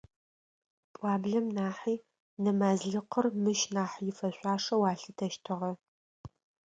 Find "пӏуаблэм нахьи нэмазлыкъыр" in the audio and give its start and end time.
0.93-3.25